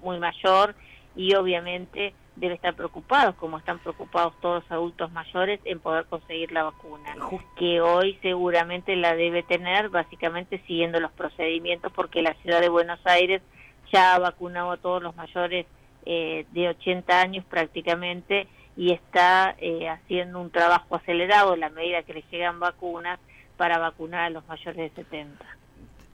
muy 0.00 0.18
mayor 0.18 0.74
y 1.16 1.34
obviamente 1.34 2.14
debe 2.36 2.54
estar 2.54 2.74
preocupado, 2.74 3.34
como 3.36 3.58
están 3.58 3.78
preocupados 3.80 4.34
todos 4.40 4.62
los 4.62 4.72
adultos 4.72 5.10
mayores, 5.10 5.60
en 5.64 5.80
poder 5.80 6.04
conseguir 6.06 6.52
la 6.52 6.64
vacuna, 6.64 7.16
que 7.56 7.80
hoy 7.80 8.18
seguramente 8.22 8.94
la 8.94 9.14
debe 9.16 9.42
tener, 9.42 9.88
básicamente 9.88 10.62
siguiendo 10.66 11.00
los 11.00 11.10
procedimientos, 11.12 11.90
porque 11.92 12.22
la 12.22 12.34
ciudad 12.34 12.60
de 12.60 12.68
Buenos 12.68 13.00
Aires 13.04 13.42
ya 13.92 14.14
ha 14.14 14.18
vacunado 14.18 14.70
a 14.70 14.76
todos 14.76 15.02
los 15.02 15.16
mayores 15.16 15.66
eh, 16.06 16.46
de 16.52 16.68
80 16.68 17.20
años 17.20 17.44
prácticamente 17.44 18.46
y 18.76 18.92
está 18.92 19.56
eh, 19.58 19.88
haciendo 19.88 20.40
un 20.40 20.50
trabajo 20.50 20.96
acelerado 20.96 21.54
en 21.54 21.60
la 21.60 21.70
medida 21.70 22.02
que 22.02 22.14
le 22.14 22.24
llegan 22.30 22.60
vacunas 22.60 23.18
para 23.56 23.78
vacunar 23.78 24.24
a 24.24 24.30
los 24.30 24.46
mayores 24.46 24.94
de 24.94 25.02
70. 25.02 25.44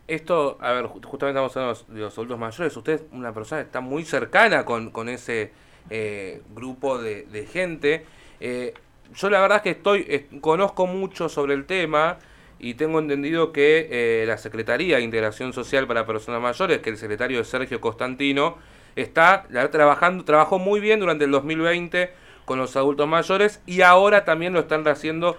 Esto, 0.06 0.58
a 0.60 0.72
ver, 0.72 0.86
justamente 0.86 1.28
estamos 1.28 1.56
hablando 1.56 1.94
de 1.94 2.00
los 2.00 2.12
adultos 2.14 2.38
mayores. 2.38 2.76
Usted, 2.76 3.02
una 3.12 3.32
persona 3.32 3.62
está 3.62 3.80
muy 3.80 4.04
cercana 4.04 4.64
con, 4.64 4.90
con 4.90 5.08
ese 5.08 5.52
eh, 5.90 6.42
grupo 6.54 6.98
de, 6.98 7.48
gente. 7.50 8.04
Eh, 8.40 8.74
yo 9.14 9.30
la 9.30 9.40
verdad 9.40 9.58
es 9.58 9.62
que 9.62 9.70
estoy, 9.70 10.26
conozco 10.40 10.86
mucho 10.86 11.28
sobre 11.28 11.54
el 11.54 11.66
tema 11.66 12.18
y 12.58 12.74
tengo 12.74 12.98
entendido 12.98 13.52
que 13.52 13.88
eh, 13.90 14.24
la 14.26 14.38
Secretaría 14.38 14.96
de 14.96 15.02
Integración 15.02 15.52
Social 15.52 15.86
para 15.86 16.06
Personas 16.06 16.40
Mayores, 16.40 16.78
que 16.78 16.90
el 16.90 16.96
secretario 16.96 17.40
es 17.40 17.48
Sergio 17.48 17.80
Constantino, 17.80 18.56
está 18.96 19.46
trabajando, 19.70 20.24
trabajó 20.24 20.58
muy 20.58 20.80
bien 20.80 21.00
durante 21.00 21.24
el 21.24 21.30
2020 21.30 22.12
con 22.44 22.58
los 22.58 22.76
adultos 22.76 23.08
mayores 23.08 23.62
y 23.66 23.82
ahora 23.82 24.24
también 24.24 24.52
lo 24.52 24.60
están 24.60 24.86
haciendo 24.86 25.36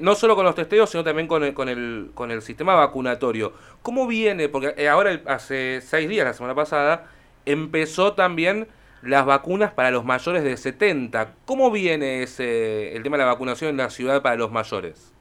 no 0.00 0.14
solo 0.14 0.36
con 0.36 0.44
los 0.44 0.54
testeos, 0.54 0.90
sino 0.90 1.02
también 1.02 1.26
con 1.26 1.42
el, 1.42 1.54
con 1.54 1.68
el, 1.68 2.12
con 2.14 2.30
el 2.30 2.40
sistema 2.40 2.76
vacunatorio. 2.76 3.52
¿Cómo 3.82 4.06
viene? 4.06 4.48
Porque 4.48 4.88
ahora, 4.88 5.20
hace 5.26 5.80
seis 5.80 6.08
días, 6.08 6.24
la 6.24 6.34
semana 6.34 6.54
pasada, 6.54 7.10
empezó 7.46 8.12
también 8.12 8.68
las 9.02 9.26
vacunas 9.26 9.72
para 9.72 9.90
los 9.90 10.04
mayores 10.04 10.44
de 10.44 10.56
70. 10.56 11.34
¿Cómo 11.44 11.70
viene 11.70 12.22
ese, 12.22 12.96
el 12.96 13.02
tema 13.02 13.16
de 13.16 13.24
la 13.24 13.32
vacunación 13.32 13.70
en 13.70 13.76
la 13.78 13.90
ciudad 13.90 14.22
para 14.22 14.36
los 14.36 14.52
mayores? 14.52 15.12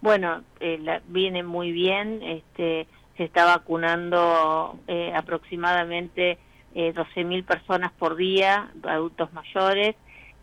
Bueno, 0.00 0.42
eh, 0.60 0.78
viene 1.08 1.42
muy 1.42 1.72
bien. 1.72 2.22
Este, 2.22 2.86
se 3.16 3.24
está 3.24 3.44
vacunando 3.44 4.78
eh, 4.86 5.12
aproximadamente 5.14 6.38
eh, 6.74 6.92
12.000 6.94 7.44
personas 7.44 7.92
por 7.92 8.16
día, 8.16 8.70
adultos 8.84 9.32
mayores, 9.32 9.96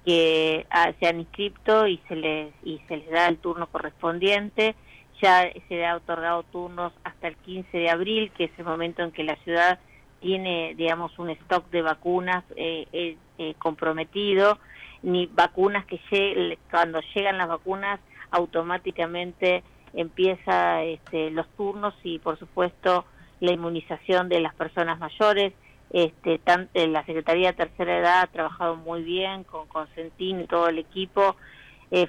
que 0.05 0.65
ah, 0.69 0.91
se 1.00 1.07
han 1.07 1.19
inscrito 1.19 1.88
y 1.88 2.00
se, 2.07 2.15
les, 2.15 2.53
y 2.63 2.79
se 2.88 2.97
les 2.97 3.09
da 3.11 3.27
el 3.27 3.38
turno 3.38 3.67
correspondiente. 3.67 4.75
Ya 5.21 5.51
se 5.67 5.85
ha 5.85 5.95
otorgado 5.95 6.43
turnos 6.43 6.93
hasta 7.03 7.27
el 7.27 7.35
15 7.38 7.77
de 7.77 7.89
abril, 7.89 8.31
que 8.35 8.45
es 8.45 8.51
el 8.57 8.65
momento 8.65 9.03
en 9.03 9.11
que 9.11 9.23
la 9.23 9.35
ciudad 9.38 9.79
tiene, 10.21 10.73
digamos, 10.75 11.17
un 11.19 11.31
stock 11.31 11.69
de 11.69 11.81
vacunas 11.81 12.43
eh, 12.55 12.88
eh, 12.93 13.17
eh, 13.38 13.55
comprometido, 13.57 14.57
ni 15.01 15.25
vacunas 15.25 15.85
que 15.85 16.00
cuando 16.69 17.01
llegan 17.13 17.39
las 17.39 17.47
vacunas 17.47 18.00
automáticamente 18.29 19.63
empieza 19.93 20.83
este, 20.83 21.31
los 21.31 21.47
turnos 21.57 21.93
y, 22.03 22.19
por 22.19 22.39
supuesto, 22.39 23.05
la 23.39 23.51
inmunización 23.51 24.29
de 24.29 24.39
las 24.39 24.53
personas 24.53 25.00
mayores. 25.00 25.53
Este, 25.93 26.39
tanto, 26.39 26.71
la 26.88 27.05
Secretaría 27.05 27.51
de 27.51 27.57
Tercera 27.57 28.00
Edad 28.00 28.21
ha 28.21 28.27
trabajado 28.27 28.75
muy 28.75 29.03
bien 29.03 29.43
con 29.43 29.67
Consentín 29.67 30.41
y 30.41 30.48
todo 30.48 30.69
el 30.69 30.79
equipo, 30.79 31.36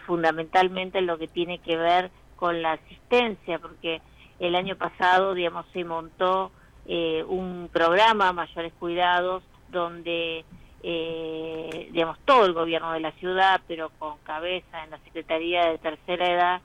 fundamentalmente 0.06 1.00
lo 1.00 1.18
que 1.18 1.26
tiene 1.26 1.58
que 1.58 1.76
ver 1.76 2.12
con 2.36 2.62
la 2.62 2.72
asistencia, 2.72 3.58
porque 3.58 4.00
el 4.38 4.56
año 4.56 4.76
pasado, 4.76 5.34
digamos, 5.34 5.64
se 5.72 5.84
montó 5.84 6.50
eh, 6.86 7.24
un 7.28 7.70
programa, 7.72 8.32
Mayores 8.32 8.72
Cuidados, 8.80 9.44
donde, 9.68 10.44
eh, 10.82 11.88
digamos, 11.92 12.18
todo 12.24 12.44
el 12.44 12.52
gobierno 12.52 12.92
de 12.92 12.98
la 12.98 13.12
ciudad, 13.12 13.60
pero 13.68 13.90
con 14.00 14.18
cabeza 14.24 14.82
en 14.82 14.90
la 14.90 14.98
Secretaría 15.04 15.66
de 15.66 15.78
Tercera 15.78 16.26
Edad, 16.26 16.60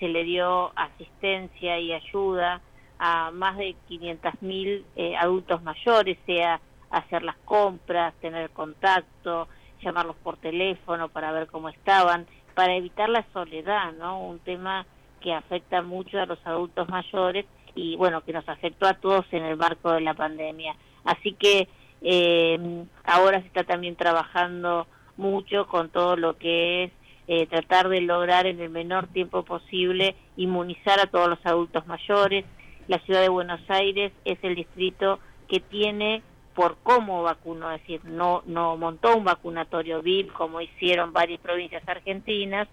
se 0.00 0.08
le 0.08 0.24
dio 0.24 0.72
asistencia 0.74 1.78
y 1.78 1.92
ayuda 1.92 2.60
a 3.02 3.30
más 3.30 3.56
de 3.56 3.74
500.000 3.88 4.84
eh, 4.94 5.16
adultos 5.16 5.62
mayores, 5.62 6.18
sea 6.26 6.60
hacer 6.90 7.22
las 7.22 7.36
compras, 7.46 8.12
tener 8.20 8.50
contacto, 8.50 9.48
llamarlos 9.82 10.16
por 10.16 10.36
teléfono 10.36 11.08
para 11.08 11.32
ver 11.32 11.46
cómo 11.46 11.70
estaban, 11.70 12.26
para 12.54 12.76
evitar 12.76 13.08
la 13.08 13.24
soledad, 13.32 13.92
¿no? 13.92 14.20
Un 14.20 14.38
tema 14.40 14.84
que 15.22 15.32
afecta 15.32 15.80
mucho 15.80 16.20
a 16.20 16.26
los 16.26 16.38
adultos 16.46 16.90
mayores 16.90 17.46
y 17.74 17.96
bueno, 17.96 18.22
que 18.22 18.34
nos 18.34 18.46
afectó 18.46 18.86
a 18.86 18.94
todos 18.94 19.24
en 19.32 19.44
el 19.44 19.56
marco 19.56 19.92
de 19.92 20.02
la 20.02 20.12
pandemia. 20.12 20.76
Así 21.04 21.32
que 21.32 21.68
eh, 22.02 22.84
ahora 23.04 23.40
se 23.40 23.46
está 23.46 23.64
también 23.64 23.96
trabajando 23.96 24.86
mucho 25.16 25.66
con 25.68 25.88
todo 25.88 26.16
lo 26.16 26.36
que 26.36 26.84
es 26.84 26.92
eh, 27.28 27.46
tratar 27.46 27.88
de 27.88 28.02
lograr 28.02 28.46
en 28.46 28.60
el 28.60 28.68
menor 28.68 29.06
tiempo 29.06 29.42
posible 29.42 30.16
inmunizar 30.36 31.00
a 31.00 31.06
todos 31.06 31.28
los 31.28 31.38
adultos 31.46 31.86
mayores. 31.86 32.44
La 32.88 32.98
ciudad 33.00 33.20
de 33.20 33.28
Buenos 33.28 33.60
Aires 33.68 34.12
es 34.24 34.38
el 34.42 34.54
distrito 34.54 35.18
que 35.48 35.60
tiene 35.60 36.22
por 36.54 36.76
cómo 36.82 37.22
vacunó, 37.22 37.70
es 37.72 37.80
decir, 37.80 38.04
no, 38.04 38.42
no 38.46 38.76
montó 38.76 39.16
un 39.16 39.24
vacunatorio 39.24 40.02
VIP 40.02 40.32
como 40.32 40.60
hicieron 40.60 41.12
varias 41.12 41.40
provincias 41.40 41.82
argentinas, 41.88 42.68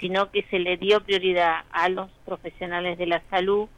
sino 0.00 0.30
que 0.30 0.42
se 0.44 0.58
le 0.58 0.76
dio 0.76 1.00
prioridad 1.02 1.64
a 1.70 1.88
los 1.88 2.10
profesionales 2.24 2.98
de 2.98 3.06
la 3.06 3.22
salud 3.30 3.68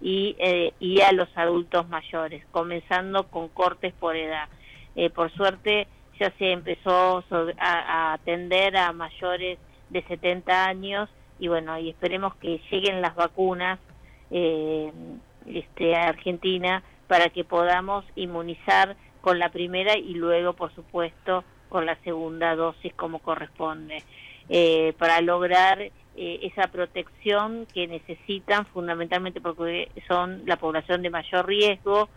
y, 0.00 0.36
eh, 0.38 0.72
y 0.78 1.00
a 1.00 1.12
los 1.12 1.28
adultos 1.36 1.88
mayores, 1.88 2.44
comenzando 2.50 3.28
con 3.28 3.48
cortes 3.48 3.94
por 3.94 4.16
edad. 4.16 4.48
Eh, 4.96 5.10
por 5.10 5.32
suerte 5.32 5.86
ya 6.18 6.32
se 6.38 6.52
empezó 6.52 7.24
a, 7.58 8.12
atender 8.12 8.76
a 8.76 8.92
mayores 8.92 9.58
de 9.90 10.02
70 10.02 10.66
años 10.66 11.08
y 11.38 11.48
bueno, 11.48 11.78
y 11.78 11.90
esperemos 11.90 12.34
que 12.36 12.60
lleguen 12.70 13.00
las 13.00 13.14
vacunas 13.14 13.78
eh, 14.30 14.92
este, 15.54 15.96
Argentina 15.96 16.82
para 17.06 17.30
que 17.30 17.44
podamos 17.44 18.04
inmunizar 18.16 18.96
con 19.20 19.38
la 19.38 19.50
primera 19.50 19.96
y 19.96 20.14
luego, 20.14 20.52
por 20.52 20.74
supuesto, 20.74 21.44
con 21.68 21.86
la 21.86 21.96
segunda 22.04 22.54
dosis 22.54 22.94
como 22.94 23.18
corresponde, 23.18 24.02
eh, 24.48 24.94
para 24.98 25.20
lograr 25.20 25.80
eh, 25.80 25.92
esa 26.42 26.68
protección 26.68 27.66
que 27.72 27.86
necesitan 27.86 28.66
fundamentalmente 28.66 29.40
porque 29.40 29.90
son 30.06 30.42
la 30.46 30.56
población 30.56 31.02
de 31.02 31.10
mayor 31.10 31.46
riesgo. 31.46 32.08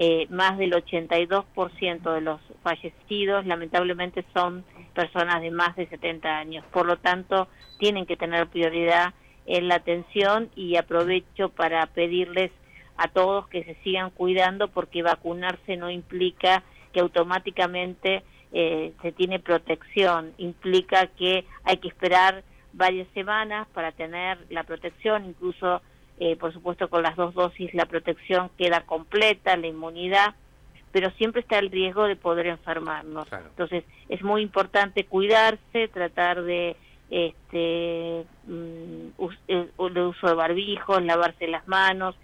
Eh, 0.00 0.28
más 0.30 0.56
del 0.58 0.72
82% 0.74 2.14
de 2.14 2.20
los 2.20 2.40
fallecidos 2.62 3.44
lamentablemente 3.46 4.24
son 4.32 4.64
personas 4.94 5.40
de 5.42 5.50
más 5.50 5.74
de 5.74 5.88
70 5.88 6.38
años. 6.38 6.64
Por 6.70 6.86
lo 6.86 6.98
tanto, 6.98 7.48
tienen 7.78 8.06
que 8.06 8.16
tener 8.16 8.46
prioridad 8.46 9.12
en 9.46 9.66
la 9.66 9.76
atención 9.76 10.50
y 10.54 10.76
aprovecho 10.76 11.48
para 11.48 11.84
pedirles 11.86 12.52
a 12.98 13.08
todos 13.08 13.48
que 13.48 13.64
se 13.64 13.74
sigan 13.76 14.10
cuidando 14.10 14.68
porque 14.68 15.02
vacunarse 15.02 15.76
no 15.76 15.90
implica 15.90 16.64
que 16.92 17.00
automáticamente 17.00 18.24
eh, 18.52 18.92
se 19.02 19.12
tiene 19.12 19.38
protección, 19.38 20.32
implica 20.36 21.06
que 21.06 21.44
hay 21.64 21.76
que 21.78 21.88
esperar 21.88 22.42
varias 22.72 23.08
semanas 23.14 23.68
para 23.72 23.92
tener 23.92 24.38
la 24.50 24.64
protección, 24.64 25.26
incluso 25.26 25.80
eh, 26.18 26.36
por 26.36 26.52
supuesto 26.52 26.88
con 26.88 27.02
las 27.02 27.14
dos 27.14 27.34
dosis 27.34 27.72
la 27.74 27.86
protección 27.86 28.50
queda 28.58 28.80
completa, 28.80 29.56
la 29.56 29.68
inmunidad, 29.68 30.34
pero 30.90 31.10
siempre 31.12 31.42
está 31.42 31.58
el 31.58 31.70
riesgo 31.70 32.04
de 32.04 32.16
poder 32.16 32.46
enfermarnos. 32.46 33.28
Entonces 33.32 33.84
es 34.08 34.22
muy 34.22 34.42
importante 34.42 35.04
cuidarse, 35.04 35.88
tratar 35.88 36.42
de 36.42 36.76
este 37.10 38.24
mm, 38.46 39.08
eh, 39.48 39.68
el 39.78 39.98
uso 39.98 40.26
de 40.26 40.34
barbijos, 40.34 41.02
lavarse 41.02 41.46
las 41.46 41.66
manos, 41.68 42.16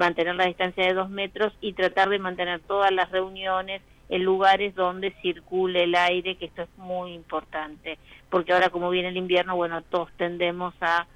mantener 0.00 0.34
la 0.34 0.46
distancia 0.46 0.84
de 0.86 0.94
dos 0.94 1.10
metros 1.10 1.52
y 1.60 1.74
tratar 1.74 2.08
de 2.08 2.18
mantener 2.18 2.60
todas 2.60 2.90
las 2.90 3.10
reuniones 3.10 3.82
en 4.08 4.24
lugares 4.24 4.74
donde 4.74 5.12
circule 5.22 5.84
el 5.84 5.94
aire, 5.94 6.36
que 6.36 6.46
esto 6.46 6.62
es 6.62 6.78
muy 6.78 7.12
importante, 7.12 7.98
porque 8.30 8.52
ahora 8.52 8.70
como 8.70 8.88
viene 8.90 9.10
el 9.10 9.18
invierno, 9.18 9.54
bueno, 9.56 9.82
todos 9.82 10.08
tendemos 10.16 10.74
a, 10.80 11.06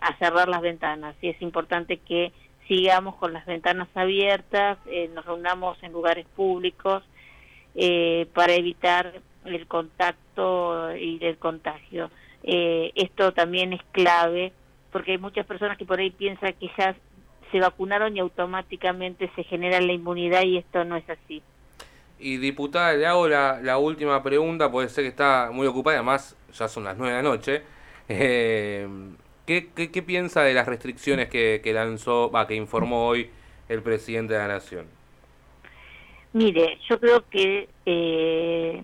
a 0.00 0.18
cerrar 0.18 0.48
las 0.48 0.60
ventanas 0.60 1.14
y 1.22 1.28
es 1.28 1.40
importante 1.40 1.98
que 1.98 2.32
sigamos 2.66 3.14
con 3.14 3.32
las 3.32 3.46
ventanas 3.46 3.88
abiertas, 3.94 4.76
eh, 4.86 5.08
nos 5.14 5.24
reunamos 5.24 5.80
en 5.82 5.92
lugares 5.92 6.26
públicos 6.34 7.04
eh, 7.76 8.26
para 8.34 8.54
evitar 8.54 9.20
el 9.44 9.66
contacto 9.68 10.94
y 10.96 11.18
el 11.22 11.38
contagio. 11.38 12.10
Eh, 12.42 12.90
esto 12.96 13.32
también 13.32 13.72
es 13.72 13.82
clave 13.92 14.52
porque 14.90 15.12
hay 15.12 15.18
muchas 15.18 15.46
personas 15.46 15.78
que 15.78 15.86
por 15.86 16.00
ahí 16.00 16.10
piensan 16.10 16.54
que 16.54 16.70
ya 16.76 16.94
se 17.52 17.60
vacunaron 17.60 18.16
y 18.16 18.20
automáticamente 18.20 19.30
se 19.36 19.44
genera 19.44 19.80
la 19.80 19.92
inmunidad 19.92 20.42
y 20.42 20.58
esto 20.58 20.84
no 20.84 20.96
es 20.96 21.08
así. 21.08 21.42
Y 22.18 22.38
diputada, 22.38 22.94
le 22.94 23.06
hago 23.06 23.28
la, 23.28 23.60
la 23.62 23.78
última 23.78 24.22
pregunta, 24.22 24.70
puede 24.70 24.88
ser 24.88 25.04
que 25.04 25.08
está 25.08 25.50
muy 25.52 25.66
ocupada, 25.66 25.98
además 25.98 26.36
ya 26.52 26.66
son 26.66 26.84
las 26.84 26.96
nueve 26.96 27.14
de 27.14 27.22
la 27.22 27.28
noche. 27.28 27.62
Eh, 28.08 28.88
¿qué, 29.46 29.70
qué, 29.72 30.02
piensa 30.02 30.42
de 30.42 30.54
las 30.54 30.66
restricciones 30.66 31.28
que, 31.28 31.60
que 31.62 31.72
lanzó, 31.72 32.30
va, 32.30 32.46
que 32.46 32.54
informó 32.54 33.06
hoy 33.06 33.30
el 33.68 33.82
presidente 33.82 34.34
de 34.34 34.38
la 34.40 34.48
Nación? 34.48 34.86
Mire, 36.32 36.78
yo 36.88 36.98
creo 36.98 37.28
que 37.28 37.68
eh, 37.84 38.82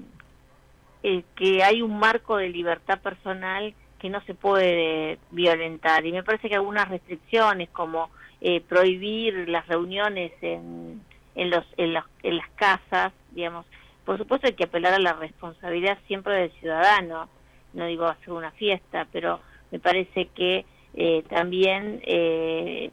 eh, 1.03 1.23
que 1.37 1.63
hay 1.63 1.81
un 1.81 1.99
marco 1.99 2.37
de 2.37 2.49
libertad 2.49 3.01
personal 3.01 3.73
que 3.99 4.11
no 4.11 4.21
se 4.23 4.35
puede 4.35 5.19
violentar 5.31 6.05
y 6.05 6.13
me 6.13 6.23
parece 6.23 6.49
que 6.49 6.57
algunas 6.57 6.89
restricciones 6.89 7.69
como 7.71 8.11
eh, 8.41 8.61
prohibir 8.61 9.49
las 9.49 9.67
reuniones 9.67 10.33
en, 10.43 11.03
en, 11.35 11.51
los, 11.51 11.65
en, 11.77 11.93
las, 11.95 12.05
en 12.23 12.37
las 12.37 12.49
casas, 12.51 13.13
digamos, 13.33 13.67
por 14.05 14.17
supuesto 14.19 14.47
hay 14.47 14.55
que 14.55 14.65
apelar 14.65 14.95
a 14.95 14.99
la 14.99 15.13
responsabilidad 15.15 15.99
siempre 16.07 16.35
del 16.35 16.53
ciudadano, 16.53 17.29
no 17.75 17.87
digo 17.87 18.07
hacer 18.07 18.33
una 18.33 18.51
fiesta, 18.53 19.07
pero 19.13 19.41
me 19.71 19.79
parece 19.79 20.27
que 20.35 20.65
eh, 20.95 21.23
también 21.29 22.01
eh, 22.05 22.91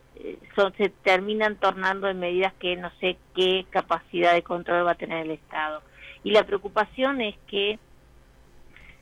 son, 0.56 0.74
se 0.78 0.90
terminan 0.90 1.56
tornando 1.56 2.10
en 2.10 2.20
medidas 2.20 2.54
que 2.60 2.76
no 2.76 2.92
sé 3.00 3.18
qué 3.36 3.66
capacidad 3.70 4.34
de 4.34 4.44
control 4.44 4.86
va 4.86 4.92
a 4.92 4.96
tener 4.96 5.26
el 5.26 5.32
Estado. 5.32 5.82
Y 6.24 6.32
la 6.32 6.44
preocupación 6.44 7.22
es 7.22 7.36
que 7.48 7.80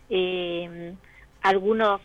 eh, 0.09 0.93
algunos 1.41 2.01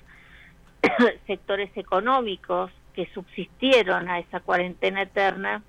sectores 1.26 1.70
económicos 1.76 2.70
que 2.98 3.06
subsistieron 3.14 4.08
a 4.08 4.18
esa 4.18 4.40
cuarentena 4.40 5.02
eterna 5.02 5.62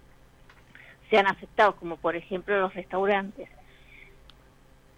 sean 1.12 1.28
afectados, 1.28 1.76
como 1.76 1.96
por 1.96 2.16
ejemplo 2.16 2.60
los 2.60 2.74
restaurantes. 2.74 3.48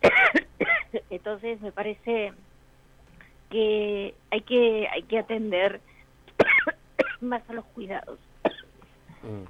Entonces 1.09 1.59
me 1.59 1.73
parece 1.73 2.31
que 3.49 4.15
hay 4.29 4.41
que 4.43 4.87
hay 4.87 5.03
que 5.03 5.19
atender 5.19 5.81
más 7.19 7.41
a 7.49 7.53
los 7.53 7.65
cuidados. 7.65 8.17
Mm. 9.23 9.43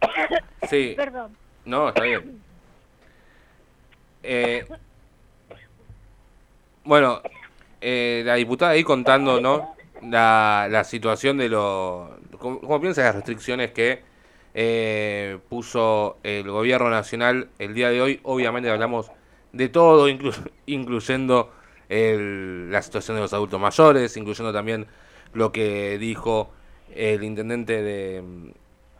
Sí. 0.68 0.94
Perdón. 0.96 1.36
No, 1.64 1.90
está 1.90 2.02
bien. 2.02 2.42
Eh, 4.24 4.66
bueno, 6.82 7.22
eh, 7.80 8.22
la 8.24 8.34
diputada 8.34 8.72
ahí 8.72 8.82
contando, 8.82 9.40
¿no? 9.40 9.76
La, 10.02 10.66
la 10.70 10.84
situación 10.84 11.38
de 11.38 11.48
los... 11.48 12.10
¿Cómo, 12.38 12.60
cómo 12.60 12.80
piensa 12.80 13.02
las 13.02 13.14
restricciones 13.14 13.70
que 13.70 14.02
eh, 14.52 15.38
puso 15.48 16.18
el 16.24 16.50
gobierno 16.50 16.90
nacional 16.90 17.48
el 17.58 17.72
día 17.72 17.90
de 17.90 18.02
hoy? 18.02 18.20
Obviamente 18.24 18.68
hablamos 18.68 19.10
de 19.52 19.68
todo, 19.68 20.08
inclu 20.08 20.32
incluyendo 20.66 21.52
el, 21.88 22.70
la 22.70 22.82
situación 22.82 23.16
de 23.16 23.22
los 23.22 23.32
adultos 23.32 23.60
mayores, 23.60 24.16
incluyendo 24.16 24.52
también 24.52 24.86
lo 25.34 25.52
que 25.52 25.98
dijo 25.98 26.50
el 26.94 27.22
intendente 27.22 27.80
de, 27.80 28.22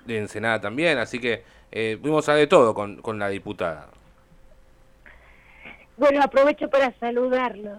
de 0.06 0.18
Ensenada 0.18 0.60
también, 0.60 0.98
así 0.98 1.18
que 1.18 1.42
eh, 1.72 1.98
fuimos 2.00 2.28
a 2.28 2.34
de 2.34 2.46
todo 2.46 2.74
con, 2.74 3.02
con 3.02 3.18
la 3.18 3.28
diputada. 3.28 3.88
Bueno, 5.96 6.22
aprovecho 6.22 6.68
para 6.70 6.92
saludarlos. 6.98 7.78